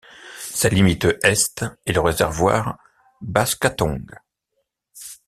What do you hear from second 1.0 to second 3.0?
Est est le réservoir